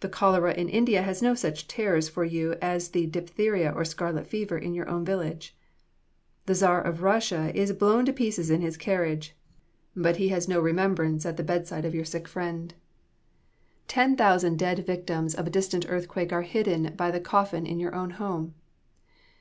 The 0.00 0.08
cholera 0.08 0.52
in 0.52 0.68
India 0.68 1.02
has 1.02 1.22
no 1.22 1.36
such 1.36 1.68
terrors 1.68 2.08
for 2.08 2.24
you 2.24 2.54
as 2.60 2.88
the 2.88 3.06
diphtheria 3.06 3.70
or 3.70 3.84
scarlet 3.84 4.26
fever 4.26 4.58
in 4.58 4.74
your 4.74 4.88
own 4.88 5.04
village. 5.04 5.56
The 6.46 6.56
Czar 6.56 6.82
of 6.82 7.04
Russia 7.04 7.52
is 7.54 7.72
blown 7.72 8.04
to 8.06 8.12
pieces 8.12 8.50
in 8.50 8.60
his 8.60 8.76
carriage; 8.76 9.36
but 9.94 10.16
he 10.16 10.30
has 10.30 10.48
no 10.48 10.58
remembrance 10.58 11.24
at 11.24 11.36
the 11.36 11.44
bedside 11.44 11.84
of 11.84 11.94
your 11.94 12.04
sick 12.04 12.26
friend. 12.26 12.74
Ten 13.86 14.16
thousand 14.16 14.58
dead 14.58 14.84
victims 14.84 15.32
of 15.32 15.46
a 15.46 15.50
distant 15.58 15.86
earthquake 15.88 16.32
are 16.32 16.42
hidden 16.42 16.94
by 16.96 17.12
the 17.12 17.20
coffin 17.20 17.64
in 17.64 17.78
your 17.78 17.94
own 17.94 18.10
home. 18.10 18.54